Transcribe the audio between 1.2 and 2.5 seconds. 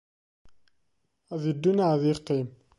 Ad iddu neɣ ad iqqim.